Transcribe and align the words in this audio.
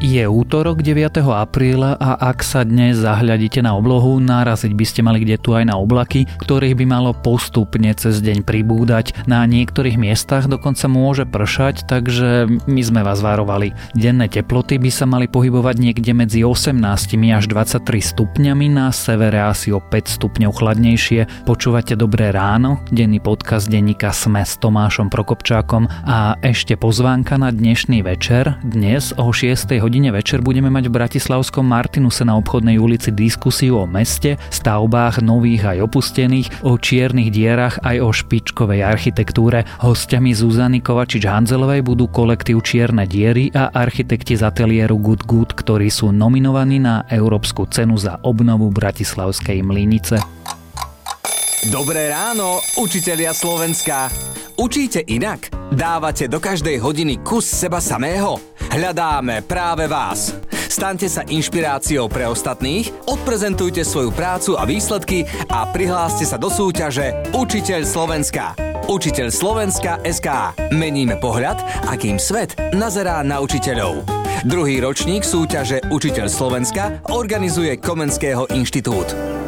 Je 0.00 0.24
útorok 0.24 0.80
9. 0.80 1.20
apríla 1.28 1.92
a 2.00 2.16
ak 2.32 2.40
sa 2.40 2.64
dnes 2.64 2.96
zahľadíte 3.04 3.60
na 3.60 3.76
oblohu, 3.76 4.16
naraziť 4.16 4.72
by 4.72 4.84
ste 4.88 5.04
mali 5.04 5.20
kde 5.20 5.36
tu 5.36 5.52
aj 5.52 5.68
na 5.68 5.76
oblaky, 5.76 6.24
ktorých 6.40 6.72
by 6.80 6.84
malo 6.88 7.12
postupne 7.12 7.92
cez 7.92 8.24
deň 8.24 8.40
pribúdať. 8.40 9.12
Na 9.28 9.44
niektorých 9.44 10.00
miestach 10.00 10.48
dokonca 10.48 10.88
môže 10.88 11.28
pršať, 11.28 11.84
takže 11.84 12.48
my 12.64 12.80
sme 12.80 13.04
vás 13.04 13.20
varovali. 13.20 13.76
Denné 13.92 14.32
teploty 14.32 14.80
by 14.80 14.88
sa 14.88 15.04
mali 15.04 15.28
pohybovať 15.28 15.76
niekde 15.76 16.16
medzi 16.16 16.48
18 16.48 16.80
až 17.36 17.44
23 17.52 17.84
stupňami, 17.84 18.72
na 18.72 18.96
severe 18.96 19.36
asi 19.36 19.68
o 19.68 19.84
5 19.84 20.16
stupňov 20.16 20.64
chladnejšie. 20.64 21.44
Počúvate 21.44 21.92
Dobré 21.92 22.32
ráno, 22.32 22.80
denný 22.88 23.20
podcast 23.20 23.68
denníka 23.68 24.16
Sme 24.16 24.48
s 24.48 24.56
Tomášom 24.64 25.12
Prokopčákom 25.12 25.84
a 26.08 26.40
ešte 26.40 26.80
pozvánka 26.80 27.36
na 27.36 27.52
dnešný 27.52 28.00
večer. 28.00 28.56
Dnes 28.64 29.12
o 29.20 29.28
6 29.28 29.68
hodine 29.76 29.89
hodine 29.90 30.14
večer 30.14 30.38
budeme 30.38 30.70
mať 30.70 30.86
v 30.86 31.02
Bratislavskom 31.02 31.66
Martinuse 31.66 32.22
na 32.22 32.38
obchodnej 32.38 32.78
ulici 32.78 33.10
diskusiu 33.10 33.82
o 33.82 33.90
meste, 33.90 34.38
stavbách 34.54 35.18
nových 35.18 35.66
aj 35.66 35.90
opustených, 35.90 36.62
o 36.62 36.78
čiernych 36.78 37.34
dierach 37.34 37.82
aj 37.82 37.98
o 37.98 38.14
špičkovej 38.14 38.86
architektúre. 38.86 39.66
Hostiami 39.82 40.30
Zuzany 40.30 40.78
Kovačič-Hanzelovej 40.78 41.82
budú 41.82 42.06
kolektív 42.06 42.62
Čierne 42.62 43.02
diery 43.02 43.50
a 43.50 43.74
architekti 43.74 44.38
z 44.38 44.46
ateliéru 44.46 44.94
Good 44.94 45.26
Good, 45.26 45.58
ktorí 45.58 45.90
sú 45.90 46.14
nominovaní 46.14 46.78
na 46.78 47.02
Európsku 47.10 47.66
cenu 47.66 47.98
za 47.98 48.22
obnovu 48.22 48.70
Bratislavskej 48.70 49.58
mlynice. 49.66 50.22
Dobré 51.66 52.14
ráno, 52.14 52.62
učitelia 52.78 53.34
Slovenska. 53.34 54.06
Učíte 54.54 55.02
inak? 55.02 55.50
Dávate 55.74 56.30
do 56.30 56.38
každej 56.38 56.78
hodiny 56.78 57.26
kus 57.26 57.42
seba 57.42 57.82
samého? 57.82 58.59
Hľadáme 58.70 59.42
práve 59.50 59.90
vás. 59.90 60.30
Staňte 60.70 61.10
sa 61.10 61.26
inšpiráciou 61.26 62.06
pre 62.06 62.30
ostatných, 62.30 62.94
odprezentujte 63.10 63.82
svoju 63.82 64.14
prácu 64.14 64.54
a 64.54 64.62
výsledky 64.62 65.26
a 65.50 65.66
prihláste 65.66 66.22
sa 66.22 66.38
do 66.38 66.46
súťaže 66.46 67.34
Učiteľ 67.34 67.82
Slovenska. 67.82 68.54
Učiteľ 68.86 69.34
Slovenska 69.34 69.98
SK. 70.06 70.54
Meníme 70.70 71.18
pohľad, 71.18 71.58
akým 71.90 72.22
svet 72.22 72.54
nazerá 72.70 73.26
na 73.26 73.42
učiteľov. 73.42 74.06
Druhý 74.46 74.78
ročník 74.78 75.26
súťaže 75.26 75.82
Učiteľ 75.90 76.30
Slovenska 76.30 77.02
organizuje 77.10 77.74
Komenského 77.74 78.46
inštitút. 78.54 79.39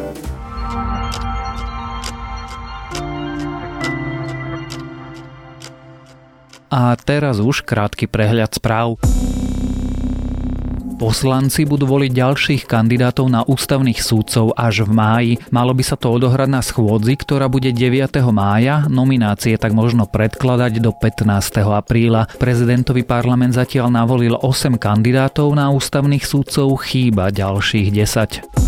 A 6.73 6.97
teraz 6.97 7.37
už 7.37 7.61
krátky 7.61 8.09
prehľad 8.09 8.57
správ. 8.57 8.97
Poslanci 10.97 11.69
budú 11.69 11.85
voliť 11.85 12.09
ďalších 12.09 12.63
kandidátov 12.65 13.29
na 13.29 13.45
ústavných 13.45 14.01
súdcov 14.01 14.57
až 14.57 14.87
v 14.87 14.91
máji. 14.95 15.33
Malo 15.53 15.75
by 15.77 15.83
sa 15.85 15.93
to 15.93 16.09
odohrať 16.09 16.49
na 16.49 16.65
schôdzi, 16.65 17.13
ktorá 17.13 17.45
bude 17.45 17.69
9. 17.69 18.09
mája. 18.33 18.89
Nominácie 18.89 19.53
tak 19.61 19.77
možno 19.77 20.09
predkladať 20.09 20.81
do 20.81 20.89
15. 20.95 21.61
apríla. 21.77 22.25
Prezidentový 22.41 23.05
parlament 23.05 23.53
zatiaľ 23.53 23.93
navolil 23.93 24.33
8 24.33 24.79
kandidátov 24.81 25.53
na 25.53 25.69
ústavných 25.69 26.25
súdcov, 26.25 26.73
chýba 26.89 27.29
ďalších 27.29 27.93
10. 27.93 28.62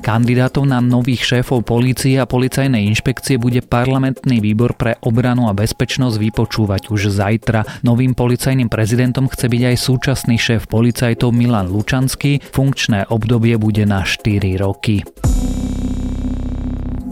Kandidátov 0.00 0.64
na 0.64 0.80
nových 0.80 1.22
šéfov 1.28 1.62
polície 1.62 2.16
a 2.16 2.24
policajnej 2.24 2.88
inšpekcie 2.88 3.36
bude 3.36 3.60
parlamentný 3.60 4.40
výbor 4.40 4.72
pre 4.74 4.96
obranu 5.04 5.46
a 5.46 5.54
bezpečnosť 5.54 6.16
vypočúvať 6.16 6.88
už 6.88 7.12
zajtra. 7.12 7.84
Novým 7.84 8.16
policajným 8.16 8.72
prezidentom 8.72 9.28
chce 9.28 9.46
byť 9.46 9.62
aj 9.70 9.76
súčasný 9.76 10.36
šéf 10.40 10.66
policajtov 10.72 11.36
Milan 11.36 11.68
Lučanský. 11.68 12.40
Funkčné 12.50 13.06
obdobie 13.12 13.60
bude 13.60 13.84
na 13.84 14.02
4 14.02 14.40
roky 14.56 15.04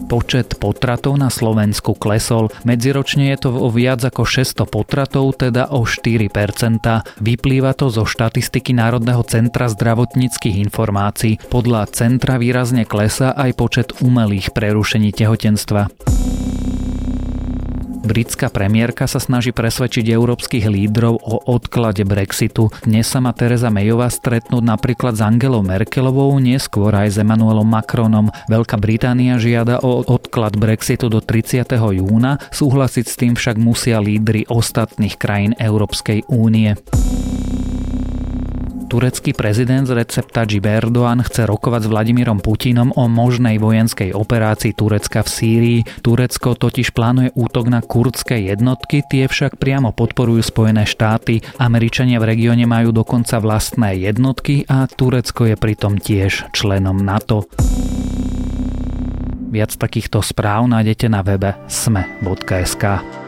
počet 0.09 0.57
potratov 0.57 1.21
na 1.21 1.29
Slovensku 1.29 1.93
klesol. 1.93 2.49
Medziročne 2.65 3.29
je 3.37 3.45
to 3.45 3.49
o 3.53 3.69
viac 3.69 4.01
ako 4.01 4.25
600 4.25 4.65
potratov, 4.65 5.37
teda 5.37 5.69
o 5.69 5.85
4%. 5.85 6.25
Vyplýva 7.21 7.77
to 7.77 7.93
zo 7.93 8.09
štatistiky 8.09 8.73
Národného 8.73 9.21
centra 9.29 9.69
zdravotníckých 9.69 10.57
informácií. 10.65 11.37
Podľa 11.53 11.93
centra 11.93 12.41
výrazne 12.41 12.89
klesa 12.89 13.37
aj 13.37 13.51
počet 13.53 13.87
umelých 14.01 14.49
prerušení 14.57 15.13
tehotenstva. 15.13 16.18
Britská 18.09 18.49
premiérka 18.49 19.05
sa 19.05 19.21
snaží 19.21 19.53
presvedčiť 19.53 20.01
európskych 20.09 20.65
lídrov 20.65 21.21
o 21.21 21.45
odklade 21.45 22.01
Brexitu. 22.01 22.73
Dnes 22.81 23.05
sa 23.05 23.21
má 23.21 23.37
Teresa 23.37 23.69
Mayová 23.69 24.09
stretnúť 24.09 24.65
napríklad 24.65 25.13
s 25.13 25.21
Angelou 25.21 25.61
Merkelovou, 25.61 26.33
neskôr 26.41 26.89
aj 26.89 27.13
s 27.13 27.21
Emmanuelom 27.21 27.69
Macronom. 27.69 28.33
Veľká 28.49 28.81
Británia 28.81 29.37
žiada 29.37 29.77
o 29.85 30.01
odklad 30.01 30.57
Brexitu 30.57 31.05
do 31.05 31.21
30. 31.21 31.69
júna, 31.69 32.41
súhlasiť 32.49 33.05
s 33.05 33.13
tým 33.13 33.37
však 33.37 33.61
musia 33.61 34.01
lídry 34.01 34.49
ostatných 34.49 35.13
krajín 35.13 35.53
Európskej 35.61 36.25
únie. 36.33 36.81
Turecký 38.89 39.37
prezident 39.37 39.85
Recep 39.85 40.33
Tayyip 40.33 40.65
Erdoğan 40.65 41.21
chce 41.21 41.45
rokovať 41.45 41.85
s 41.85 41.91
Vladimírom 41.93 42.41
Putinom 42.41 42.89
o 42.97 43.05
možnej 43.05 43.61
vojenskej 43.61 44.17
operácii 44.17 44.73
Turecka 44.73 45.21
v 45.21 45.29
Sýrii. 45.29 45.79
Turecko 46.01 46.57
totiž 46.57 46.97
plánuje 46.97 47.29
útok 47.37 47.69
na 47.69 47.85
kurdské 47.85 48.49
jednotky, 48.49 49.05
tie 49.05 49.29
však 49.29 49.61
priamo 49.61 49.93
podporujú 49.93 50.41
Spojené 50.41 50.89
štáty. 50.89 51.45
Američania 51.61 52.17
v 52.17 52.33
regióne 52.33 52.65
majú 52.65 52.89
dokonca 52.89 53.37
vlastné 53.37 53.93
jednotky 54.01 54.65
a 54.65 54.89
Turecko 54.89 55.45
je 55.45 55.53
pritom 55.53 56.01
tiež 56.01 56.49
členom 56.49 56.97
NATO. 56.97 57.45
Viac 59.53 59.69
takýchto 59.77 60.25
správ 60.25 60.65
nájdete 60.65 61.13
na 61.13 61.21
webe 61.21 61.53
sme.sk. 61.69 63.18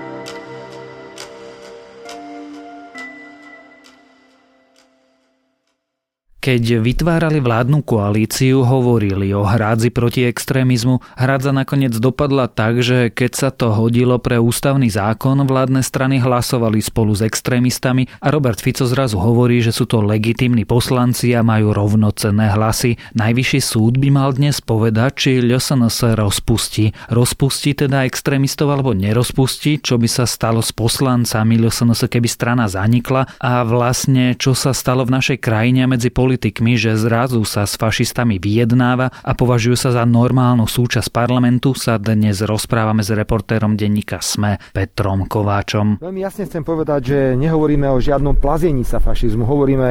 Keď 6.41 6.81
vytvárali 6.81 7.37
vládnu 7.37 7.85
koalíciu, 7.85 8.65
hovorili 8.65 9.29
o 9.29 9.45
hrádzi 9.45 9.93
proti 9.93 10.25
extrémizmu. 10.25 10.97
Hrádza 11.13 11.53
nakoniec 11.53 11.93
dopadla 11.93 12.49
tak, 12.49 12.81
že 12.81 13.13
keď 13.13 13.31
sa 13.37 13.49
to 13.53 13.69
hodilo 13.69 14.17
pre 14.17 14.41
ústavný 14.41 14.89
zákon, 14.89 15.37
vládne 15.45 15.85
strany 15.85 16.17
hlasovali 16.17 16.81
spolu 16.81 17.13
s 17.13 17.21
extrémistami 17.21 18.09
a 18.25 18.33
Robert 18.33 18.57
Fico 18.57 18.89
zrazu 18.89 19.21
hovorí, 19.21 19.61
že 19.61 19.69
sú 19.69 19.85
to 19.85 20.01
legitímni 20.01 20.65
poslanci 20.65 21.29
a 21.37 21.45
majú 21.45 21.77
rovnocenné 21.77 22.49
hlasy. 22.57 22.97
Najvyšší 23.13 23.61
súd 23.61 24.01
by 24.01 24.09
mal 24.09 24.33
dnes 24.33 24.65
povedať, 24.65 25.11
či 25.13 25.45
LSNS 25.45 26.17
rozpustí. 26.17 26.89
Rozpustí 27.13 27.77
teda 27.77 28.01
extrémistov 28.09 28.73
alebo 28.73 28.97
nerozpustí, 28.97 29.77
čo 29.77 30.01
by 30.01 30.09
sa 30.09 30.25
stalo 30.25 30.65
s 30.65 30.73
poslancami 30.73 31.61
LSNS, 31.61 32.09
keby 32.09 32.25
strana 32.25 32.65
zanikla 32.65 33.29
a 33.37 33.61
vlastne 33.61 34.33
čo 34.33 34.57
sa 34.57 34.73
stalo 34.73 35.05
v 35.05 35.21
našej 35.21 35.37
krajine 35.37 35.85
medzi 35.85 36.09
politikmi 36.09 36.30
politikmi, 36.31 36.79
že 36.79 36.95
zrazu 36.95 37.43
sa 37.43 37.67
s 37.67 37.75
fašistami 37.75 38.39
vyjednáva 38.39 39.11
a 39.11 39.35
považujú 39.35 39.75
sa 39.75 39.91
za 39.91 40.07
normálnu 40.07 40.63
súčasť 40.63 41.11
parlamentu, 41.11 41.75
sa 41.75 41.99
dnes 41.99 42.39
rozprávame 42.47 43.03
s 43.03 43.11
reportérom 43.11 43.75
denníka 43.75 44.23
SME 44.23 44.55
Petrom 44.71 45.27
Kováčom. 45.27 45.99
Veľmi 45.99 46.23
jasne 46.23 46.47
chcem 46.47 46.63
povedať, 46.63 47.01
že 47.03 47.19
nehovoríme 47.35 47.83
o 47.91 47.99
žiadnom 47.99 48.39
plazení 48.39 48.87
sa 48.87 49.03
fašizmu, 49.03 49.43
hovoríme 49.43 49.89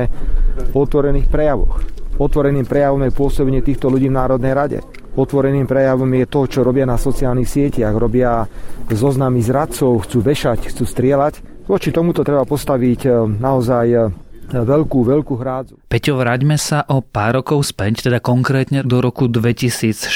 o 0.73 0.81
otvorených 0.81 1.29
prejavoch. 1.29 1.85
Otvoreným 2.17 2.65
prejavom 2.65 3.05
je 3.05 3.13
pôsobenie 3.13 3.61
týchto 3.61 3.93
ľudí 3.93 4.09
v 4.09 4.17
Národnej 4.17 4.57
rade. 4.57 4.79
Otvoreným 5.21 5.69
prejavom 5.69 6.09
je 6.09 6.25
to, 6.25 6.49
čo 6.49 6.65
robia 6.65 6.89
na 6.89 6.97
sociálnych 6.97 7.53
sieťach. 7.53 7.93
Robia 7.93 8.49
zoznamy 8.89 9.45
zradcov, 9.45 10.09
chcú 10.09 10.25
vešať, 10.25 10.73
chcú 10.73 10.89
strieľať. 10.89 11.69
Voči 11.69 11.93
tomuto 11.93 12.25
treba 12.25 12.49
postaviť 12.49 13.01
eh, 13.05 13.13
naozaj 13.29 13.87
eh, 13.93 14.30
veľkú, 14.51 14.99
veľkú 15.07 15.35
hrádzu. 15.39 15.75
Peťo, 15.87 16.19
vráťme 16.19 16.59
sa 16.59 16.83
o 16.91 16.99
pár 16.99 17.39
rokov 17.43 17.71
späť, 17.71 18.11
teda 18.11 18.19
konkrétne 18.19 18.83
do 18.83 18.99
roku 18.99 19.31
2016. 19.31 20.11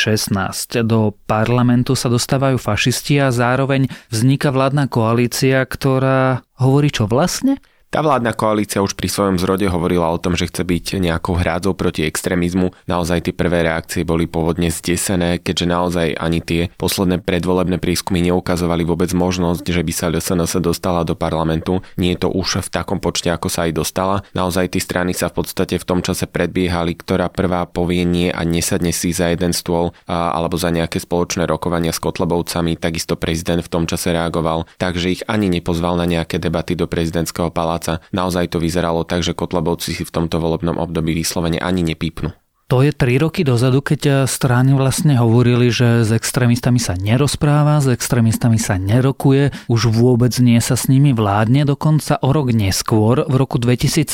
Do 0.82 1.14
parlamentu 1.30 1.94
sa 1.94 2.10
dostávajú 2.10 2.58
fašisti 2.58 3.22
a 3.22 3.30
zároveň 3.30 3.86
vzniká 4.10 4.50
vládna 4.50 4.90
koalícia, 4.90 5.62
ktorá 5.62 6.42
hovorí 6.58 6.90
čo 6.90 7.06
vlastne? 7.06 7.62
Tá 7.94 8.02
vládna 8.02 8.34
koalícia 8.34 8.82
už 8.82 8.98
pri 8.98 9.06
svojom 9.06 9.38
zrode 9.38 9.70
hovorila 9.70 10.10
o 10.10 10.18
tom, 10.18 10.34
že 10.34 10.50
chce 10.50 10.66
byť 10.66 10.98
nejakou 10.98 11.38
hrádzou 11.38 11.78
proti 11.78 12.02
extrémizmu. 12.02 12.74
Naozaj 12.90 13.30
tie 13.30 13.34
prvé 13.38 13.70
reakcie 13.70 14.02
boli 14.02 14.26
pôvodne 14.26 14.66
zdesené, 14.66 15.38
keďže 15.38 15.66
naozaj 15.70 16.08
ani 16.18 16.42
tie 16.42 16.74
posledné 16.74 17.22
predvolebné 17.22 17.78
prískumy 17.78 18.18
neukazovali 18.26 18.82
vôbec 18.82 19.14
možnosť, 19.14 19.62
že 19.70 19.86
by 19.86 19.92
sa 19.94 20.10
LSNS 20.10 20.58
dostala 20.58 21.06
do 21.06 21.14
parlamentu. 21.14 21.86
Nie 21.94 22.18
je 22.18 22.26
to 22.26 22.34
už 22.34 22.66
v 22.66 22.72
takom 22.74 22.98
počte, 22.98 23.30
ako 23.30 23.46
sa 23.46 23.70
aj 23.70 23.78
dostala. 23.78 24.26
Naozaj 24.34 24.74
tie 24.74 24.82
strany 24.82 25.14
sa 25.14 25.30
v 25.30 25.46
podstate 25.46 25.78
v 25.78 25.86
tom 25.86 26.02
čase 26.02 26.26
predbiehali, 26.26 26.98
ktorá 26.98 27.30
prvá 27.30 27.62
povie 27.62 28.02
nie 28.02 28.26
a 28.26 28.42
nesadne 28.42 28.90
si 28.90 29.14
za 29.14 29.30
jeden 29.30 29.54
stôl 29.54 29.94
alebo 30.10 30.58
za 30.58 30.74
nejaké 30.74 30.98
spoločné 30.98 31.46
rokovania 31.46 31.94
s 31.94 32.02
Kotlebovcami. 32.02 32.74
Takisto 32.74 33.14
prezident 33.14 33.62
v 33.62 33.70
tom 33.70 33.86
čase 33.86 34.10
reagoval, 34.10 34.66
takže 34.82 35.14
ich 35.14 35.22
ani 35.30 35.46
nepozval 35.46 35.94
na 35.94 36.10
nejaké 36.10 36.42
debaty 36.42 36.74
do 36.74 36.90
prezidentského 36.90 37.54
paláca 37.54 37.83
spolupráca. 37.84 38.12
Naozaj 38.12 38.56
to 38.56 38.58
vyzeralo 38.62 39.04
tak, 39.04 39.20
že 39.20 39.36
Kotlebovci 39.36 39.92
si 39.92 40.02
v 40.04 40.14
tomto 40.14 40.40
volebnom 40.40 40.80
období 40.80 41.12
vyslovene 41.12 41.60
ani 41.60 41.84
nepípnu. 41.84 42.32
To 42.72 42.80
je 42.80 42.96
tri 42.96 43.20
roky 43.20 43.44
dozadu, 43.44 43.84
keď 43.84 44.24
strany 44.24 44.72
vlastne 44.72 45.20
hovorili, 45.20 45.68
že 45.68 46.00
s 46.00 46.08
extrémistami 46.16 46.80
sa 46.80 46.96
nerozpráva, 46.96 47.84
s 47.84 47.92
extrémistami 47.92 48.56
sa 48.56 48.80
nerokuje, 48.80 49.52
už 49.68 49.92
vôbec 49.92 50.32
nie 50.40 50.56
sa 50.64 50.72
s 50.72 50.88
nimi 50.88 51.12
vládne, 51.12 51.68
dokonca 51.68 52.16
o 52.24 52.32
rok 52.32 52.56
neskôr, 52.56 53.28
v 53.28 53.34
roku 53.36 53.60
2017, 53.60 54.08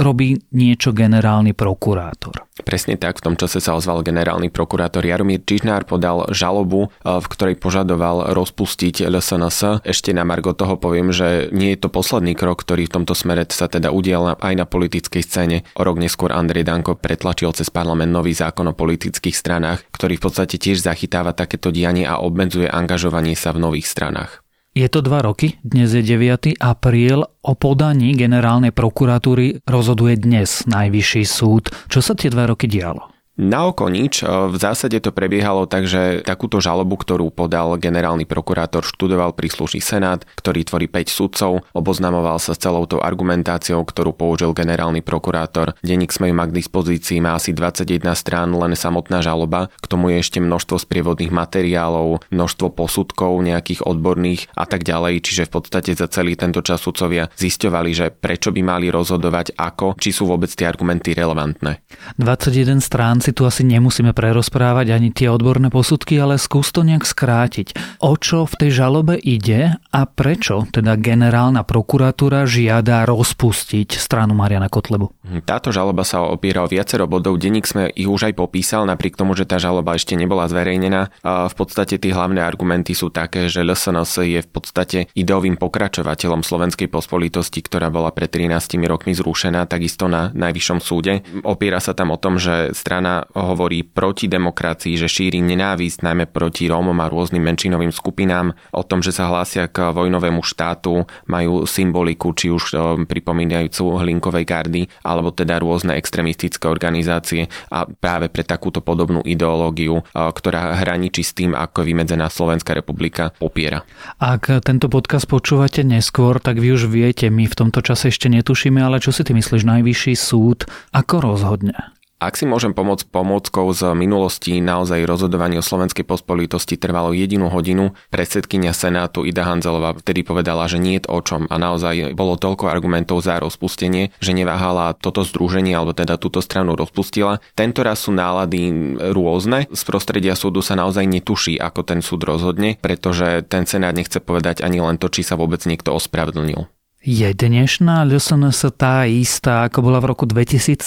robí 0.00 0.40
niečo 0.56 0.96
generálny 0.96 1.52
prokurátor. 1.52 2.48
Presne 2.60 2.96
tak, 3.00 3.20
v 3.20 3.24
tom 3.32 3.36
čase 3.36 3.60
sa 3.60 3.76
ozval 3.76 4.04
generálny 4.04 4.52
prokurátor 4.52 5.04
Jaromír 5.04 5.44
Čižnár, 5.44 5.88
podal 5.88 6.28
žalobu, 6.32 6.88
e, 6.88 7.20
v 7.20 7.26
ktorej 7.28 7.56
požadoval 7.56 8.32
rozpustiť 8.36 9.08
LSNS. 9.08 9.84
Ešte 9.84 10.12
na 10.12 10.24
Margo 10.28 10.52
toho 10.52 10.76
poviem, 10.76 11.12
že 11.12 11.48
nie 11.52 11.72
je 11.76 11.80
to 11.80 11.88
posledný 11.92 12.36
krok, 12.36 12.64
ktorý 12.64 12.88
v 12.88 12.94
tomto 13.00 13.16
smere 13.16 13.48
sa 13.48 13.68
teda 13.68 13.92
udial 13.92 14.36
aj 14.36 14.54
na 14.56 14.68
politickej 14.68 15.22
scéne. 15.24 15.56
O 15.76 15.82
rok 15.84 15.96
neskôr 15.96 16.32
Andrej 16.32 16.68
Danko 16.68 17.00
pretlačil 17.00 17.52
cez 17.56 17.72
parlament 17.72 18.12
nový 18.12 18.36
zákon 18.36 18.68
o 18.68 18.76
politických 18.76 19.36
stranách, 19.36 19.88
ktorý 19.92 20.20
v 20.20 20.24
podstate 20.28 20.60
tiež 20.60 20.84
zachytáva 20.84 21.32
takéto 21.32 21.72
dianie 21.72 22.04
a 22.04 22.20
obmedzuje 22.20 22.68
angažovanie 22.68 23.32
sa 23.36 23.56
v 23.56 23.64
nových 23.64 23.88
stranách. 23.88 24.44
Je 24.70 24.86
to 24.86 25.02
dva 25.02 25.18
roky, 25.18 25.58
dnes 25.66 25.90
je 25.90 25.98
9. 25.98 26.54
apríl, 26.62 27.26
o 27.26 27.52
podaní 27.58 28.14
generálnej 28.14 28.70
prokuratúry 28.70 29.66
rozhoduje 29.66 30.14
dnes 30.14 30.62
Najvyšší 30.70 31.26
súd. 31.26 31.74
Čo 31.90 31.98
sa 31.98 32.14
tie 32.14 32.30
dva 32.30 32.46
roky 32.46 32.70
dialo? 32.70 33.19
Na 33.40 33.64
oko 33.64 33.88
nič. 33.88 34.20
V 34.20 34.52
zásade 34.60 35.00
to 35.00 35.16
prebiehalo 35.16 35.64
tak, 35.64 35.88
že 35.88 36.20
takúto 36.20 36.60
žalobu, 36.60 37.00
ktorú 37.00 37.32
podal 37.32 37.80
generálny 37.80 38.28
prokurátor, 38.28 38.84
študoval 38.84 39.32
príslušný 39.32 39.80
senát, 39.80 40.28
ktorý 40.36 40.68
tvorí 40.68 40.92
5 40.92 41.08
sudcov, 41.08 41.64
oboznamoval 41.72 42.36
sa 42.36 42.52
s 42.52 42.60
celou 42.60 42.84
tou 42.84 43.00
argumentáciou, 43.00 43.80
ktorú 43.80 44.12
použil 44.12 44.52
generálny 44.52 45.00
prokurátor. 45.00 45.72
Denník 45.80 46.12
sme 46.12 46.36
má 46.36 46.44
k 46.52 46.60
dispozícii, 46.60 47.24
má 47.24 47.40
asi 47.40 47.56
21 47.56 48.12
strán, 48.12 48.52
len 48.52 48.76
samotná 48.76 49.24
žaloba. 49.24 49.72
K 49.80 49.88
tomu 49.88 50.12
je 50.12 50.20
ešte 50.20 50.36
množstvo 50.36 50.76
sprievodných 50.76 51.32
materiálov, 51.32 52.28
množstvo 52.28 52.76
posudkov 52.76 53.40
nejakých 53.40 53.88
odborných 53.88 54.52
a 54.52 54.68
tak 54.68 54.84
ďalej. 54.84 55.24
Čiže 55.24 55.48
v 55.48 55.52
podstate 55.56 55.96
za 55.96 56.12
celý 56.12 56.36
tento 56.36 56.60
čas 56.60 56.84
sudcovia 56.84 57.32
zisťovali, 57.40 57.90
že 57.96 58.12
prečo 58.12 58.52
by 58.52 58.60
mali 58.60 58.92
rozhodovať 58.92 59.56
ako, 59.56 59.96
či 59.96 60.12
sú 60.12 60.28
vôbec 60.28 60.52
tie 60.52 60.68
argumenty 60.68 61.16
relevantné. 61.16 61.80
21 62.20 62.84
strán 62.84 63.24
tu 63.32 63.46
asi 63.48 63.62
nemusíme 63.66 64.12
prerozprávať 64.12 64.92
ani 64.94 65.10
tie 65.10 65.30
odborné 65.30 65.70
posudky, 65.72 66.18
ale 66.18 66.38
skús 66.38 66.70
to 66.70 66.86
nejak 66.86 67.06
skrátiť. 67.06 67.74
O 68.02 68.14
čo 68.16 68.46
v 68.46 68.54
tej 68.54 68.70
žalobe 68.70 69.18
ide 69.18 69.76
a 69.90 70.06
prečo 70.06 70.70
teda 70.70 70.94
generálna 70.94 71.66
prokuratúra 71.66 72.46
žiada 72.46 73.02
rozpustiť 73.10 73.98
stranu 73.98 74.38
Mariana 74.38 74.70
Kotlebu? 74.70 75.10
Táto 75.42 75.74
žaloba 75.74 76.06
sa 76.06 76.22
opiera 76.22 76.62
o 76.62 76.70
viacero 76.70 77.10
bodov. 77.10 77.42
Denník 77.42 77.66
sme 77.66 77.90
ich 77.90 78.06
už 78.06 78.30
aj 78.30 78.38
popísal, 78.38 78.86
napriek 78.86 79.18
tomu, 79.18 79.34
že 79.34 79.50
tá 79.50 79.58
žaloba 79.58 79.98
ešte 79.98 80.14
nebola 80.14 80.46
zverejnená. 80.46 81.10
V 81.26 81.54
podstate 81.58 81.98
tie 81.98 82.14
hlavné 82.14 82.38
argumenty 82.38 82.94
sú 82.94 83.10
také, 83.10 83.50
že 83.50 83.66
LSNS 83.66 84.12
je 84.30 84.40
v 84.46 84.50
podstate 84.50 84.98
ideovým 85.18 85.58
pokračovateľom 85.58 86.46
slovenskej 86.46 86.86
pospolitosti, 86.86 87.58
ktorá 87.58 87.90
bola 87.90 88.14
pred 88.14 88.30
13 88.30 88.78
rokmi 88.86 89.18
zrušená, 89.18 89.66
takisto 89.66 90.06
na 90.06 90.30
Najvyššom 90.30 90.78
súde. 90.78 91.26
Opiera 91.42 91.82
sa 91.82 91.98
tam 91.98 92.14
o 92.14 92.18
tom, 92.18 92.38
že 92.38 92.70
strana 92.78 93.26
hovorí 93.34 93.82
proti 93.82 94.30
demokracii, 94.30 94.94
že 94.94 95.10
šíri 95.10 95.42
nenávisť 95.42 96.06
najmä 96.06 96.30
proti 96.30 96.70
Rómom 96.70 96.94
a 97.02 97.10
rôznym 97.10 97.42
menšinovým 97.42 97.90
skupinám, 97.90 98.54
o 98.70 98.86
tom, 98.86 99.02
že 99.02 99.10
sa 99.10 99.26
hlásia 99.26 99.66
k 99.66 99.79
vojnovému 99.88 100.44
štátu, 100.44 101.08
majú 101.32 101.64
symboliku, 101.64 102.36
či 102.36 102.52
už 102.52 102.76
pripomínajúcu 103.08 104.04
hlinkovej 104.04 104.44
gardy, 104.44 104.82
alebo 105.00 105.32
teda 105.32 105.56
rôzne 105.56 105.96
extremistické 105.96 106.68
organizácie 106.68 107.48
a 107.72 107.88
práve 107.88 108.28
pre 108.28 108.44
takúto 108.44 108.84
podobnú 108.84 109.24
ideológiu, 109.24 110.04
ktorá 110.12 110.76
hraničí 110.76 111.24
s 111.24 111.32
tým, 111.32 111.56
ako 111.56 111.88
vymedzená 111.88 112.28
Slovenská 112.28 112.76
republika 112.76 113.32
popiera. 113.40 113.80
Ak 114.20 114.52
tento 114.66 114.92
podcast 114.92 115.24
počúvate 115.24 115.80
neskôr, 115.86 116.42
tak 116.42 116.60
vy 116.60 116.76
už 116.76 116.90
viete, 116.90 117.32
my 117.32 117.48
v 117.48 117.54
tomto 117.56 117.80
čase 117.80 118.12
ešte 118.12 118.28
netušíme, 118.28 118.82
ale 118.82 119.00
čo 119.00 119.14
si 119.14 119.22
ty 119.22 119.32
myslíš, 119.32 119.62
najvyšší 119.64 120.14
súd, 120.18 120.66
ako 120.90 121.14
rozhodne? 121.22 121.96
Ak 122.20 122.36
si 122.36 122.44
môžem 122.44 122.76
pomôcť 122.76 123.08
pomôckou 123.08 123.72
z 123.72 123.96
minulosti, 123.96 124.60
naozaj 124.60 125.08
rozhodovanie 125.08 125.56
o 125.56 125.64
slovenskej 125.64 126.04
pospolitosti 126.04 126.76
trvalo 126.76 127.16
jedinú 127.16 127.48
hodinu. 127.48 127.96
Predsedkynia 128.12 128.76
Senátu 128.76 129.24
Ida 129.24 129.48
Hanzelová 129.48 129.96
vtedy 129.96 130.20
povedala, 130.20 130.68
že 130.68 130.76
nie 130.76 131.00
je 131.00 131.08
o 131.08 131.16
čom 131.24 131.48
a 131.48 131.56
naozaj 131.56 132.12
bolo 132.12 132.36
toľko 132.36 132.68
argumentov 132.68 133.24
za 133.24 133.40
rozpustenie, 133.40 134.12
že 134.20 134.36
neváhala 134.36 134.92
toto 135.00 135.24
združenie 135.24 135.72
alebo 135.72 135.96
teda 135.96 136.20
túto 136.20 136.44
stranu 136.44 136.76
rozpustila. 136.76 137.40
Tento 137.56 137.80
raz 137.80 138.04
sú 138.04 138.12
nálady 138.12 138.68
rôzne. 139.16 139.64
Z 139.72 139.82
prostredia 139.88 140.36
súdu 140.36 140.60
sa 140.60 140.76
naozaj 140.76 141.08
netuší, 141.08 141.56
ako 141.56 141.88
ten 141.88 142.04
súd 142.04 142.28
rozhodne, 142.28 142.76
pretože 142.84 143.48
ten 143.48 143.64
Senát 143.64 143.96
nechce 143.96 144.20
povedať 144.20 144.60
ani 144.60 144.84
len 144.84 145.00
to, 145.00 145.08
či 145.08 145.24
sa 145.24 145.40
vôbec 145.40 145.64
niekto 145.64 145.96
ospravedlnil. 145.96 146.68
Je 147.00 147.24
dnešná 147.32 148.04
LSNS 148.04 148.76
tá 148.76 149.08
istá, 149.08 149.64
ako 149.64 149.88
bola 149.88 150.04
v 150.04 150.12
roku 150.12 150.28
2017, 150.28 150.84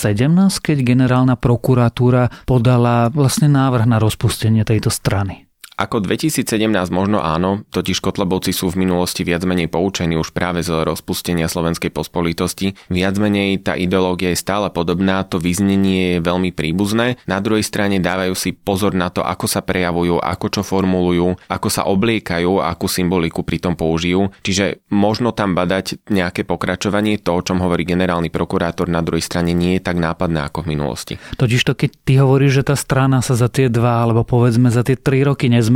keď 0.62 0.78
generálna 0.86 1.34
prokuratúra 1.34 2.30
podala 2.46 3.10
vlastne 3.10 3.50
návrh 3.50 3.90
na 3.90 3.98
rozpustenie 3.98 4.62
tejto 4.62 4.94
strany? 4.94 5.50
Ako 5.74 6.06
2017 6.06 6.70
možno 6.94 7.26
áno, 7.26 7.66
totiž 7.74 7.98
Kotlebovci 7.98 8.54
sú 8.54 8.70
v 8.70 8.86
minulosti 8.86 9.26
viac 9.26 9.42
menej 9.42 9.74
poučení 9.74 10.14
už 10.14 10.30
práve 10.30 10.62
z 10.62 10.70
rozpustenia 10.86 11.50
slovenskej 11.50 11.90
pospolitosti. 11.90 12.78
Viac 12.94 13.18
menej 13.18 13.58
tá 13.66 13.74
ideológia 13.74 14.30
je 14.30 14.38
stále 14.38 14.70
podobná, 14.70 15.26
to 15.26 15.42
vyznenie 15.42 16.18
je 16.18 16.20
veľmi 16.22 16.54
príbuzné. 16.54 17.18
Na 17.26 17.42
druhej 17.42 17.66
strane 17.66 17.98
dávajú 17.98 18.38
si 18.38 18.54
pozor 18.54 18.94
na 18.94 19.10
to, 19.10 19.26
ako 19.26 19.50
sa 19.50 19.66
prejavujú, 19.66 20.22
ako 20.22 20.46
čo 20.54 20.62
formulujú, 20.62 21.42
ako 21.50 21.68
sa 21.74 21.90
obliekajú, 21.90 22.62
akú 22.62 22.86
symboliku 22.86 23.42
pritom 23.42 23.74
použijú. 23.74 24.30
Čiže 24.46 24.86
možno 24.94 25.34
tam 25.34 25.58
badať 25.58 26.06
nejaké 26.14 26.46
pokračovanie, 26.46 27.18
to, 27.18 27.34
o 27.34 27.42
čom 27.42 27.58
hovorí 27.66 27.82
generálny 27.82 28.30
prokurátor, 28.30 28.86
na 28.86 29.02
druhej 29.02 29.26
strane 29.26 29.58
nie 29.58 29.82
je 29.82 29.86
tak 29.90 29.98
nápadné 29.98 30.46
ako 30.46 30.70
v 30.70 30.78
minulosti. 30.78 31.14
Totiž 31.42 31.66
to, 31.66 31.74
keď 31.74 31.90
ty 32.06 32.14
hovoríš, 32.22 32.62
že 32.62 32.68
tá 32.70 32.76
strana 32.78 33.26
sa 33.26 33.34
za 33.34 33.50
tie 33.50 33.74
dva, 33.74 34.06
alebo 34.06 34.22
povedzme 34.22 34.70
za 34.70 34.86
tie 34.86 34.94
tri 34.94 35.26
roky 35.26 35.50
nezmenila, 35.50 35.73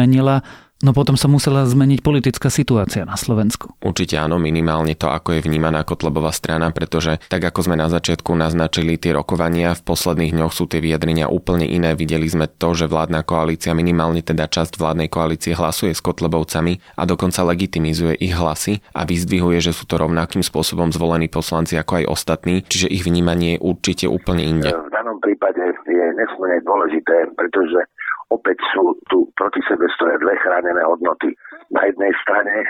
No 0.78 0.94
potom 0.94 1.18
sa 1.18 1.26
musela 1.26 1.66
zmeniť 1.66 2.06
politická 2.06 2.54
situácia 2.54 3.02
na 3.02 3.18
Slovensku. 3.18 3.74
Určite 3.82 4.22
áno, 4.22 4.38
minimálne 4.38 4.94
to, 4.94 5.10
ako 5.10 5.34
je 5.34 5.42
vnímaná 5.42 5.82
Kotlebová 5.82 6.30
strana, 6.30 6.70
pretože 6.70 7.18
tak 7.34 7.50
ako 7.50 7.66
sme 7.66 7.82
na 7.82 7.90
začiatku 7.90 8.30
naznačili 8.38 9.02
tie 9.02 9.18
rokovania, 9.18 9.74
v 9.74 9.82
posledných 9.82 10.38
dňoch 10.38 10.54
sú 10.54 10.70
tie 10.70 10.78
vyjadrenia 10.78 11.34
úplne 11.34 11.66
iné. 11.66 11.98
Videli 11.98 12.30
sme 12.30 12.46
to, 12.46 12.78
že 12.78 12.86
vládna 12.86 13.26
koalícia, 13.26 13.74
minimálne 13.74 14.22
teda 14.22 14.46
časť 14.46 14.78
vládnej 14.78 15.10
koalície 15.10 15.58
hlasuje 15.58 15.98
s 15.98 16.06
Kotlebovcami 16.06 16.78
a 16.94 17.10
dokonca 17.10 17.42
legitimizuje 17.42 18.14
ich 18.22 18.38
hlasy 18.38 18.78
a 18.94 19.02
vyzdvihuje, 19.02 19.58
že 19.58 19.74
sú 19.74 19.90
to 19.90 19.98
rovnakým 19.98 20.46
spôsobom 20.46 20.94
zvolení 20.94 21.26
poslanci 21.26 21.74
ako 21.74 22.06
aj 22.06 22.06
ostatní, 22.06 22.62
čiže 22.62 22.86
ich 22.86 23.02
vnímanie 23.02 23.58
je 23.58 23.64
určite 23.66 24.06
úplne 24.06 24.46
inde. 24.46 24.70
V 24.70 24.94
danom 24.94 25.18
prípade 25.18 25.58
je 25.90 26.06
nesmierne 26.14 26.62
dôležité, 26.62 27.34
pretože 27.34 27.82
opäť 28.30 28.60
sú 28.76 28.96
tu 29.08 29.28
proti 29.40 29.64
sebe 29.68 29.88
stoja 29.96 30.20
dve 30.20 30.36
chránené 30.44 30.82
hodnoty. 30.84 31.32
Na 31.72 31.84
jednej 31.84 32.12
strane 32.24 32.64
e, 32.64 32.68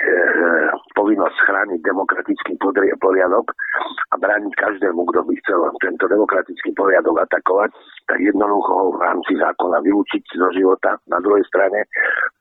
povinnosť 0.98 1.38
chrániť 1.46 1.80
demokratický 1.86 2.58
poriadok 2.98 3.54
a 4.14 4.16
brániť 4.18 4.54
každému, 4.58 5.06
kto 5.14 5.22
by 5.26 5.34
chcel 5.46 5.60
tento 5.82 6.06
demokratický 6.10 6.74
poriadok 6.74 7.22
atakovať, 7.26 7.70
tak 8.10 8.18
jednoducho 8.22 8.72
ho 8.74 8.88
v 8.98 9.02
rámci 9.02 9.34
zákona 9.38 9.82
vylúčiť 9.86 10.24
zo 10.34 10.50
života. 10.54 10.98
Na 11.10 11.22
druhej 11.22 11.46
strane 11.46 11.86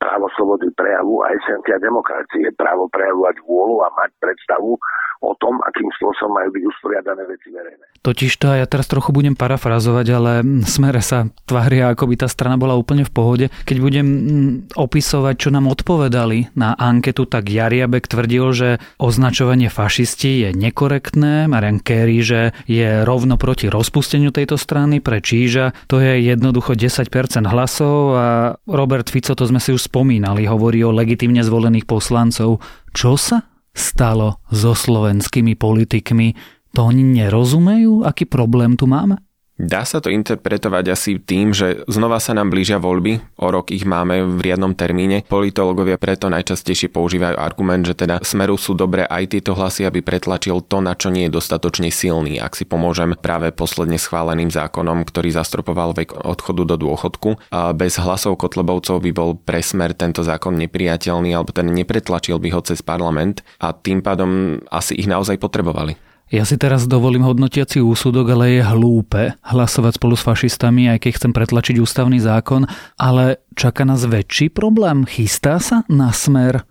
právo 0.00 0.32
slobody 0.37 0.73
prejavu 0.73 1.20
a 1.25 1.32
esencia 1.37 1.76
demokracie, 1.76 2.52
právo 2.56 2.88
prejavovať 2.88 3.37
vôľu 3.44 3.85
a 3.85 3.88
mať 4.00 4.11
predstavu 4.20 4.80
o 5.23 5.32
tom, 5.40 5.58
akým 5.64 5.88
spôsobom 5.96 6.37
majú 6.37 6.49
byť 6.52 6.64
usporiadané 6.66 7.23
veci 7.28 7.49
verejné. 7.52 7.85
Totiž 8.04 8.32
to, 8.38 8.54
ja 8.54 8.66
teraz 8.70 8.87
trochu 8.87 9.11
budem 9.11 9.35
parafrazovať, 9.35 10.06
ale 10.14 10.32
smere 10.62 11.02
sa 11.02 11.26
tvária, 11.49 11.90
ako 11.90 12.06
by 12.12 12.14
tá 12.23 12.28
strana 12.30 12.54
bola 12.54 12.78
úplne 12.78 13.02
v 13.02 13.12
pohode. 13.12 13.46
Keď 13.66 13.76
budem 13.82 14.06
mm, 14.06 14.52
opisovať, 14.78 15.35
čo 15.35 15.49
nám 15.50 15.66
odpovedali 15.66 16.54
na 16.54 16.78
anketu, 16.78 17.26
tak 17.26 17.50
Jariabek 17.50 18.06
tvrdil, 18.06 18.44
že 18.54 18.68
označovanie 19.02 19.73
fašisti 19.73 20.46
je 20.46 20.49
nekorektné, 20.54 21.50
Marian 21.50 21.82
Kerry, 21.82 22.23
že 22.23 22.54
je 22.70 23.02
rovno 23.02 23.35
proti 23.40 23.66
rozpusteniu 23.66 24.30
tejto 24.30 24.54
strany, 24.54 25.02
pre 25.02 25.18
Číža 25.18 25.75
to 25.90 25.99
je 25.99 26.23
jednoducho 26.23 26.78
10% 26.78 27.11
hlasov 27.46 27.96
a 28.14 28.26
Robert 28.66 29.11
Fico, 29.11 29.35
to 29.35 29.44
sme 29.46 29.58
si 29.58 29.75
už 29.75 29.88
spomínali, 29.90 30.46
hovorí 30.46 30.82
o 30.87 30.94
legitimne 30.94 31.42
zvolených 31.42 31.88
poslancov. 31.88 32.62
Čo 32.94 33.18
sa 33.18 33.55
stalo 33.76 34.40
so 34.49 34.73
slovenskými 34.73 35.54
politikmi, 35.54 36.33
to 36.73 36.88
oni 36.88 37.04
nerozumejú, 37.04 38.09
aký 38.09 38.25
problém 38.25 38.76
tu 38.76 38.88
máme? 38.88 39.21
Dá 39.56 39.88
sa 39.88 40.04
to 40.04 40.12
interpretovať 40.12 40.84
asi 40.92 41.16
tým, 41.16 41.56
že 41.56 41.80
znova 41.88 42.20
sa 42.20 42.36
nám 42.36 42.52
blížia 42.52 42.76
voľby, 42.76 43.25
o 43.40 43.48
rok 43.48 43.72
ich 43.72 43.88
máme 43.88 44.36
v 44.36 44.52
riadnom 44.52 44.76
termíne. 44.76 45.25
Politológovia 45.25 45.96
preto 45.96 46.28
najčastejšie 46.28 46.92
používajú 46.92 47.40
argument, 47.40 47.88
že 47.88 47.96
teda 47.96 48.20
smeru 48.20 48.60
sú 48.60 48.76
dobré 48.76 49.08
aj 49.08 49.32
tieto 49.32 49.56
hlasy, 49.56 49.88
aby 49.88 50.04
pretlačil 50.04 50.60
to, 50.60 50.84
na 50.84 50.92
čo 50.92 51.08
nie 51.08 51.32
je 51.32 51.40
dostatočne 51.40 51.88
silný. 51.88 52.36
Ak 52.36 52.52
si 52.52 52.68
pomôžem 52.68 53.16
práve 53.16 53.48
posledne 53.48 53.96
schváleným 53.96 54.52
zákonom, 54.52 55.08
ktorý 55.08 55.32
zastropoval 55.32 55.96
vek 55.96 56.12
odchodu 56.12 56.62
do 56.68 56.76
dôchodku, 56.76 57.48
a 57.48 57.72
bez 57.72 57.96
hlasov 57.96 58.36
Kotlebovcov 58.36 59.00
by 59.00 59.10
bol 59.16 59.40
pre 59.40 59.64
smer 59.64 59.96
tento 59.96 60.20
zákon 60.20 60.52
nepriateľný, 60.52 61.32
alebo 61.32 61.56
ten 61.56 61.72
nepretlačil 61.72 62.36
by 62.36 62.52
ho 62.52 62.60
cez 62.60 62.84
parlament 62.84 63.40
a 63.56 63.72
tým 63.72 64.04
pádom 64.04 64.60
asi 64.68 65.00
ich 65.00 65.08
naozaj 65.08 65.40
potrebovali. 65.40 66.05
Ja 66.26 66.42
si 66.42 66.59
teraz 66.59 66.90
dovolím 66.90 67.23
hodnotiaci 67.23 67.78
úsudok, 67.78 68.35
ale 68.35 68.59
je 68.59 68.62
hlúpe 68.66 69.38
hlasovať 69.47 69.95
spolu 69.95 70.18
s 70.18 70.26
fašistami, 70.26 70.90
aj 70.90 71.06
keď 71.06 71.12
chcem 71.23 71.30
pretlačiť 71.30 71.76
ústavný 71.78 72.18
zákon, 72.18 72.66
ale 72.99 73.47
čaká 73.54 73.87
nás 73.87 74.02
väčší 74.02 74.50
problém. 74.50 75.06
Chystá 75.06 75.62
sa 75.62 75.87
na 75.87 76.11
smer 76.11 76.66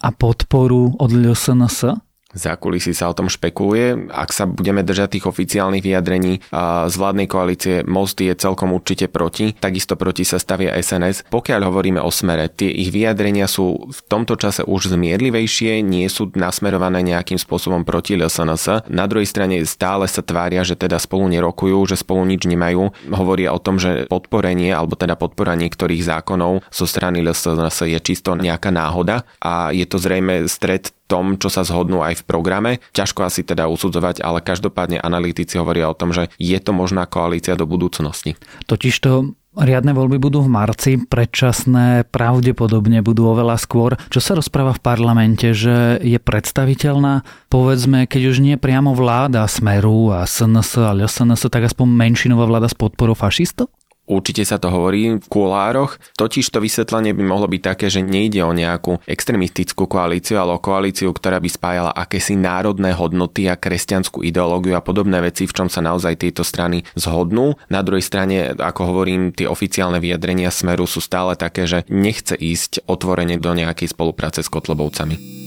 a 0.00 0.08
podporu 0.08 0.96
od 0.96 1.12
LSNS? 1.12 2.03
Za 2.34 2.58
kulisy 2.58 2.92
sa 2.92 3.08
o 3.08 3.16
tom 3.16 3.30
špekuluje. 3.30 4.10
Ak 4.10 4.34
sa 4.34 4.44
budeme 4.50 4.82
držať 4.82 5.18
tých 5.18 5.26
oficiálnych 5.30 5.86
vyjadrení 5.86 6.42
z 6.90 6.94
vládnej 6.94 7.30
koalície, 7.30 7.86
Most 7.86 8.18
je 8.18 8.34
celkom 8.34 8.74
určite 8.74 9.06
proti. 9.06 9.54
Takisto 9.54 9.94
proti 9.94 10.26
sa 10.26 10.42
stavia 10.42 10.74
SNS. 10.74 11.30
Pokiaľ 11.30 11.60
hovoríme 11.64 12.02
o 12.02 12.10
smere, 12.10 12.50
tie 12.50 12.68
ich 12.68 12.90
vyjadrenia 12.90 13.46
sú 13.46 13.86
v 13.86 14.00
tomto 14.10 14.34
čase 14.34 14.66
už 14.66 14.92
zmierlivejšie, 14.92 15.80
nie 15.80 16.10
sú 16.10 16.34
nasmerované 16.34 17.06
nejakým 17.06 17.38
spôsobom 17.38 17.86
proti 17.86 18.18
LSNS. 18.18 18.90
Na 18.90 19.06
druhej 19.06 19.30
strane 19.30 19.62
stále 19.62 20.10
sa 20.10 20.20
tvária, 20.20 20.66
že 20.66 20.74
teda 20.74 20.98
spolu 20.98 21.30
nerokujú, 21.30 21.94
že 21.94 21.96
spolu 21.96 22.26
nič 22.26 22.50
nemajú. 22.50 22.90
Hovoria 23.14 23.54
o 23.54 23.62
tom, 23.62 23.78
že 23.78 24.10
podporenie 24.10 24.74
alebo 24.74 24.98
teda 24.98 25.14
podpora 25.14 25.54
niektorých 25.54 26.02
zákonov 26.02 26.66
zo 26.68 26.86
strany 26.90 27.22
LSNS 27.22 27.86
je 27.86 27.98
čisto 28.02 28.34
nejaká 28.34 28.74
náhoda 28.74 29.22
a 29.38 29.70
je 29.70 29.86
to 29.86 30.02
zrejme 30.02 30.50
stred 30.50 30.90
tom, 31.06 31.36
čo 31.36 31.52
sa 31.52 31.62
zhodnú 31.62 32.00
aj 32.00 32.22
v 32.22 32.26
programe. 32.26 32.72
Ťažko 32.96 33.26
asi 33.28 33.44
teda 33.44 33.68
usudzovať, 33.68 34.24
ale 34.24 34.44
každopádne 34.44 35.00
analytici 35.00 35.60
hovoria 35.60 35.92
o 35.92 35.98
tom, 35.98 36.16
že 36.16 36.32
je 36.40 36.58
to 36.60 36.72
možná 36.72 37.04
koalícia 37.04 37.54
do 37.56 37.68
budúcnosti. 37.68 38.36
Totižto 38.64 39.36
Riadne 39.54 39.94
voľby 39.94 40.18
budú 40.18 40.42
v 40.42 40.50
marci, 40.50 40.98
predčasné 40.98 42.10
pravdepodobne 42.10 43.06
budú 43.06 43.30
oveľa 43.30 43.54
skôr. 43.62 43.94
Čo 44.10 44.18
sa 44.18 44.34
rozpráva 44.34 44.74
v 44.74 44.82
parlamente, 44.82 45.54
že 45.54 46.02
je 46.02 46.18
predstaviteľná, 46.18 47.22
povedzme, 47.54 48.10
keď 48.10 48.34
už 48.34 48.42
nie 48.42 48.58
priamo 48.58 48.98
vláda 48.98 49.46
Smeru 49.46 50.10
a 50.10 50.26
SNS 50.26 50.82
a 50.82 50.90
LSNS, 50.98 51.46
tak 51.54 51.70
aspoň 51.70 51.86
menšinová 51.86 52.50
vláda 52.50 52.66
s 52.66 52.74
podporou 52.74 53.14
fašistov? 53.14 53.70
Určite 54.04 54.44
sa 54.44 54.60
to 54.60 54.68
hovorí 54.68 55.16
v 55.16 55.26
kulároch, 55.32 55.96
totiž 56.20 56.52
to 56.52 56.60
vysvetlenie 56.60 57.16
by 57.16 57.24
mohlo 57.24 57.48
byť 57.48 57.62
také, 57.64 57.86
že 57.88 58.04
nejde 58.04 58.44
o 58.44 58.52
nejakú 58.52 59.00
extremistickú 59.08 59.88
koalíciu, 59.88 60.36
ale 60.36 60.56
o 60.56 60.60
koalíciu, 60.60 61.08
ktorá 61.08 61.40
by 61.40 61.48
spájala 61.48 61.92
akési 61.96 62.36
národné 62.36 62.92
hodnoty 62.92 63.48
a 63.48 63.56
kresťanskú 63.56 64.20
ideológiu 64.20 64.76
a 64.76 64.84
podobné 64.84 65.24
veci, 65.24 65.48
v 65.48 65.56
čom 65.56 65.68
sa 65.72 65.80
naozaj 65.80 66.20
tieto 66.20 66.44
strany 66.44 66.84
zhodnú. 66.92 67.56
Na 67.72 67.80
druhej 67.80 68.04
strane, 68.04 68.52
ako 68.52 68.92
hovorím, 68.92 69.32
tie 69.32 69.48
oficiálne 69.48 69.96
vyjadrenia 70.04 70.52
Smeru 70.52 70.84
sú 70.84 71.00
stále 71.00 71.32
také, 71.32 71.64
že 71.64 71.88
nechce 71.88 72.36
ísť 72.36 72.84
otvorene 72.84 73.40
do 73.40 73.56
nejakej 73.56 73.96
spolupráce 73.96 74.44
s 74.44 74.52
Kotlobovcami. 74.52 75.43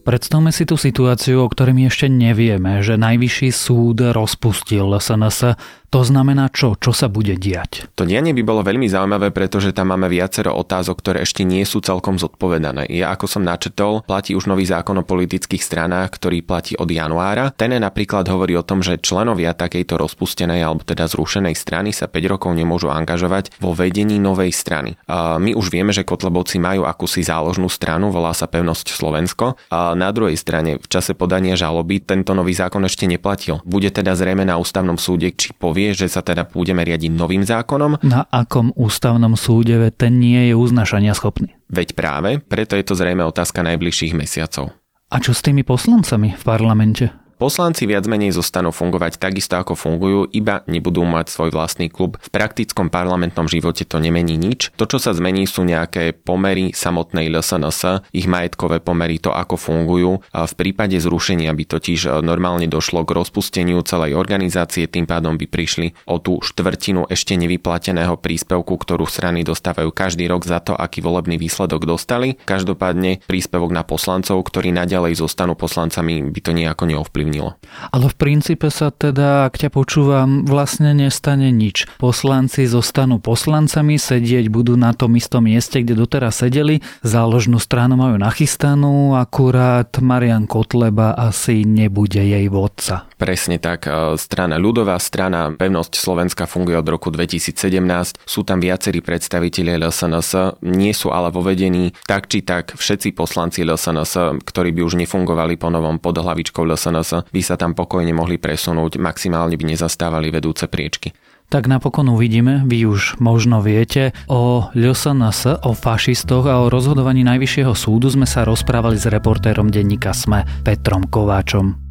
Predstavme 0.00 0.48
si 0.48 0.64
tú 0.64 0.80
situáciu, 0.80 1.44
o 1.44 1.50
ktorej 1.52 1.92
ešte 1.92 2.08
nevieme, 2.08 2.80
že 2.80 2.96
najvyšší 2.96 3.52
súd 3.52 4.00
rozpustil 4.16 4.96
SNS 4.96 5.60
to 5.90 6.06
znamená 6.06 6.46
čo? 6.54 6.78
Čo 6.78 6.94
sa 6.94 7.10
bude 7.10 7.34
diať? 7.34 7.90
To 7.98 8.06
dianie 8.06 8.30
by 8.30 8.42
bolo 8.46 8.62
veľmi 8.62 8.86
zaujímavé, 8.86 9.34
pretože 9.34 9.74
tam 9.74 9.90
máme 9.90 10.06
viacero 10.06 10.54
otázok, 10.54 11.02
ktoré 11.02 11.26
ešte 11.26 11.42
nie 11.42 11.66
sú 11.66 11.82
celkom 11.82 12.14
zodpovedané. 12.14 12.86
Ja, 12.94 13.10
ako 13.10 13.26
som 13.26 13.42
načetol, 13.42 14.06
platí 14.06 14.38
už 14.38 14.46
nový 14.46 14.70
zákon 14.70 15.02
o 15.02 15.04
politických 15.04 15.58
stranách, 15.58 16.14
ktorý 16.14 16.46
platí 16.46 16.78
od 16.78 16.86
januára. 16.86 17.50
Ten 17.50 17.74
napríklad 17.74 18.30
hovorí 18.30 18.54
o 18.54 18.62
tom, 18.62 18.86
že 18.86 19.02
členovia 19.02 19.50
takejto 19.50 19.98
rozpustenej 19.98 20.62
alebo 20.62 20.86
teda 20.86 21.10
zrušenej 21.10 21.58
strany 21.58 21.90
sa 21.90 22.06
5 22.06 22.32
rokov 22.38 22.54
nemôžu 22.54 22.86
angažovať 22.94 23.58
vo 23.58 23.74
vedení 23.74 24.22
novej 24.22 24.54
strany. 24.54 24.94
My 25.10 25.58
už 25.58 25.74
vieme, 25.74 25.90
že 25.90 26.06
Kotlebovci 26.06 26.62
majú 26.62 26.86
akúsi 26.86 27.26
záložnú 27.26 27.66
stranu, 27.66 28.14
volá 28.14 28.30
sa 28.30 28.46
Pevnosť 28.46 28.94
Slovensko. 28.94 29.58
A 29.74 29.98
na 29.98 30.14
druhej 30.14 30.38
strane 30.38 30.78
v 30.78 30.86
čase 30.86 31.18
podania 31.18 31.58
žaloby 31.58 31.98
tento 31.98 32.30
nový 32.30 32.54
zákon 32.54 32.86
ešte 32.86 33.10
neplatil. 33.10 33.58
Bude 33.66 33.90
teda 33.90 34.14
zrejme 34.14 34.46
na 34.46 34.54
ústavnom 34.54 34.94
súde, 34.94 35.34
či 35.34 35.50
povie 35.50 35.79
povie, 35.80 35.96
že 35.96 36.12
sa 36.12 36.20
teda 36.20 36.44
budeme 36.44 36.84
riadiť 36.84 37.08
novým 37.08 37.40
zákonom. 37.40 38.04
Na 38.04 38.28
akom 38.28 38.76
ústavnom 38.76 39.32
súde 39.32 39.80
ten 39.96 40.20
nie 40.20 40.52
je 40.52 40.54
uznašania 40.54 41.16
schopný? 41.16 41.56
Veď 41.72 41.96
práve, 41.96 42.36
preto 42.36 42.76
je 42.76 42.84
to 42.84 42.92
zrejme 42.92 43.24
otázka 43.24 43.64
najbližších 43.64 44.12
mesiacov. 44.12 44.76
A 45.08 45.16
čo 45.24 45.32
s 45.32 45.40
tými 45.40 45.64
poslancami 45.64 46.36
v 46.36 46.42
parlamente? 46.44 47.08
Poslanci 47.40 47.88
viac 47.88 48.04
menej 48.04 48.36
zostanú 48.36 48.68
fungovať 48.68 49.16
takisto 49.16 49.56
ako 49.56 49.72
fungujú, 49.72 50.28
iba 50.28 50.60
nebudú 50.68 51.08
mať 51.08 51.32
svoj 51.32 51.56
vlastný 51.56 51.88
klub. 51.88 52.20
V 52.20 52.28
praktickom 52.28 52.92
parlamentnom 52.92 53.48
živote 53.48 53.88
to 53.88 53.96
nemení 53.96 54.36
nič. 54.36 54.68
To, 54.76 54.84
čo 54.84 55.00
sa 55.00 55.16
zmení, 55.16 55.48
sú 55.48 55.64
nejaké 55.64 56.12
pomery 56.12 56.76
samotnej 56.76 57.32
LSNS, 57.32 58.12
ich 58.12 58.28
majetkové 58.28 58.84
pomery, 58.84 59.16
to 59.16 59.32
ako 59.32 59.56
fungujú. 59.56 60.20
A 60.36 60.44
v 60.44 60.52
prípade 60.52 61.00
zrušenia 61.00 61.48
by 61.56 61.64
totiž 61.64 62.12
e, 62.12 62.20
normálne 62.20 62.68
došlo 62.68 63.08
k 63.08 63.16
rozpusteniu 63.16 63.80
celej 63.88 64.20
organizácie, 64.20 64.84
tým 64.84 65.08
pádom 65.08 65.40
by 65.40 65.48
prišli 65.48 65.96
o 66.12 66.20
tú 66.20 66.44
štvrtinu 66.44 67.08
ešte 67.08 67.40
nevyplateného 67.40 68.20
príspevku, 68.20 68.76
ktorú 68.76 69.08
strany 69.08 69.48
dostávajú 69.48 69.88
každý 69.96 70.28
rok 70.28 70.44
za 70.44 70.60
to, 70.60 70.76
aký 70.76 71.00
volebný 71.00 71.40
výsledok 71.40 71.88
dostali. 71.88 72.36
Každopádne 72.44 73.24
príspevok 73.24 73.72
na 73.72 73.80
poslancov, 73.80 74.44
ktorí 74.44 74.76
naďalej 74.76 75.16
zostanú 75.24 75.56
poslancami, 75.56 76.20
by 76.28 76.40
to 76.44 76.52
nejako 76.52 76.84
neovplyvnilo 76.84 77.29
ovplyvnilo. 77.30 77.54
Ale 77.94 78.10
v 78.10 78.16
princípe 78.18 78.68
sa 78.68 78.90
teda, 78.90 79.46
ak 79.46 79.54
ťa 79.56 79.70
počúvam, 79.70 80.42
vlastne 80.44 80.92
nestane 80.92 81.54
nič. 81.54 81.86
Poslanci 82.02 82.66
zostanú 82.66 83.22
poslancami, 83.22 83.96
sedieť 83.96 84.50
budú 84.50 84.74
na 84.74 84.90
tom 84.90 85.14
istom 85.14 85.46
mieste, 85.46 85.80
kde 85.80 85.94
doteraz 85.94 86.42
sedeli, 86.42 86.82
záložnú 87.06 87.62
stranu 87.62 87.94
majú 87.94 88.18
nachystanú, 88.18 89.14
akurát 89.14 89.94
Marian 90.02 90.50
Kotleba 90.50 91.14
asi 91.14 91.62
nebude 91.62 92.20
jej 92.20 92.50
vodca. 92.50 93.06
Presne 93.16 93.62
tak. 93.62 93.86
E, 93.86 94.16
strana 94.18 94.56
ľudová, 94.58 94.98
strana 94.98 95.52
Pevnosť 95.54 95.94
Slovenska 96.00 96.50
funguje 96.50 96.80
od 96.80 96.88
roku 96.88 97.12
2017. 97.12 98.24
Sú 98.24 98.42
tam 98.42 98.58
viacerí 98.58 99.04
predstavitelia 99.04 99.78
LSNS, 99.78 100.62
nie 100.66 100.92
sú 100.96 101.12
ale 101.14 101.28
vo 101.28 101.44
vedení 101.44 101.92
tak 102.08 102.32
či 102.32 102.42
tak 102.42 102.74
všetci 102.74 103.12
poslanci 103.12 103.62
LSNS, 103.62 104.40
ktorí 104.40 104.72
by 104.72 104.80
už 104.82 104.96
nefungovali 105.04 105.60
po 105.60 105.68
novom 105.68 106.00
pod 106.00 106.16
hlavičkou 106.16 106.64
LSNS, 106.64 107.19
by 107.28 107.40
sa 107.44 107.60
tam 107.60 107.76
pokojne 107.76 108.16
mohli 108.16 108.40
presunúť, 108.40 108.96
maximálne 108.96 109.60
by 109.60 109.76
nezastávali 109.76 110.32
vedúce 110.32 110.64
priečky. 110.64 111.12
Tak 111.50 111.66
napokon 111.66 112.06
uvidíme, 112.14 112.62
vy 112.62 112.86
už 112.86 113.18
možno 113.18 113.58
viete, 113.58 114.14
o 114.30 114.70
LSNS, 114.70 115.66
o 115.66 115.74
fašistoch 115.74 116.46
a 116.46 116.62
o 116.62 116.70
rozhodovaní 116.70 117.26
Najvyššieho 117.26 117.74
súdu 117.74 118.06
sme 118.06 118.22
sa 118.22 118.46
rozprávali 118.46 118.94
s 118.94 119.10
reportérom 119.10 119.66
denníka 119.66 120.14
SME 120.14 120.46
Petrom 120.62 121.10
Kováčom. 121.10 121.89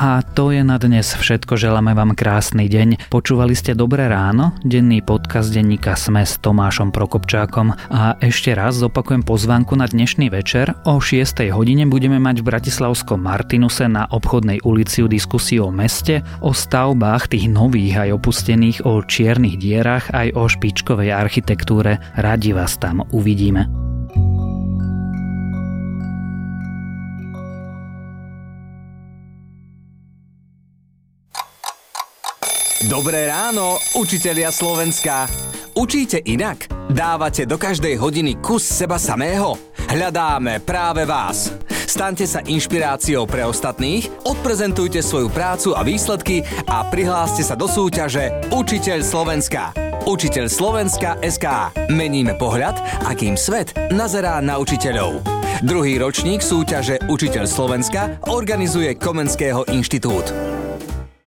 A 0.00 0.24
to 0.24 0.48
je 0.48 0.64
na 0.64 0.80
dnes 0.80 1.04
všetko. 1.04 1.60
Želáme 1.60 1.92
vám 1.92 2.16
krásny 2.16 2.72
deň. 2.72 3.12
Počúvali 3.12 3.52
ste 3.52 3.76
Dobré 3.76 4.08
ráno, 4.08 4.56
denný 4.64 5.04
podcast 5.04 5.52
denníka 5.52 5.92
Sme 5.92 6.24
s 6.24 6.40
Tomášom 6.40 6.88
Prokopčákom. 6.88 7.76
A 7.92 8.16
ešte 8.24 8.56
raz 8.56 8.80
zopakujem 8.80 9.20
pozvánku 9.20 9.76
na 9.76 9.84
dnešný 9.84 10.32
večer. 10.32 10.72
O 10.88 11.04
6. 11.04 11.44
hodine 11.52 11.84
budeme 11.84 12.16
mať 12.16 12.40
v 12.40 12.48
Bratislavskom 12.48 13.20
Martinuse 13.20 13.92
na 13.92 14.08
obchodnej 14.08 14.64
ulici 14.64 15.04
diskusiu 15.04 15.68
o 15.68 15.74
meste, 15.74 16.24
o 16.40 16.56
stavbách 16.56 17.36
tých 17.36 17.52
nových 17.52 18.08
aj 18.08 18.16
opustených, 18.16 18.88
o 18.88 19.04
čiernych 19.04 19.60
dierach 19.60 20.08
aj 20.16 20.32
o 20.32 20.48
špičkovej 20.48 21.12
architektúre. 21.12 22.00
Radi 22.16 22.56
vás 22.56 22.80
tam 22.80 23.04
uvidíme. 23.12 23.89
Dobré 32.80 33.28
ráno, 33.28 33.76
učitelia 33.92 34.48
Slovenska. 34.48 35.28
Učíte 35.76 36.16
inak? 36.24 36.64
Dávate 36.88 37.44
do 37.44 37.60
každej 37.60 38.00
hodiny 38.00 38.40
kus 38.40 38.64
seba 38.64 38.96
samého? 38.96 39.60
Hľadáme 39.92 40.64
práve 40.64 41.04
vás. 41.04 41.52
Staňte 41.68 42.24
sa 42.24 42.40
inšpiráciou 42.40 43.28
pre 43.28 43.44
ostatných, 43.44 44.08
odprezentujte 44.24 45.04
svoju 45.04 45.28
prácu 45.28 45.76
a 45.76 45.84
výsledky 45.84 46.40
a 46.72 46.88
prihláste 46.88 47.44
sa 47.44 47.52
do 47.52 47.68
súťaže 47.68 48.48
Učiteľ 48.48 49.04
Slovenska. 49.04 49.76
Učiteľ 50.08 50.48
Slovenska 50.48 51.20
SK. 51.20 51.76
Meníme 51.92 52.32
pohľad, 52.40 52.80
akým 53.04 53.36
svet 53.36 53.76
nazerá 53.92 54.40
na 54.40 54.56
učiteľov. 54.56 55.20
Druhý 55.60 56.00
ročník 56.00 56.40
súťaže 56.40 56.96
Učiteľ 57.12 57.44
Slovenska 57.44 58.16
organizuje 58.32 58.96
Komenského 58.96 59.68
inštitút. 59.68 60.32